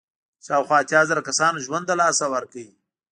[0.45, 2.63] شاوخوا اتیا زره کسانو ژوند له لاسه ورکړ.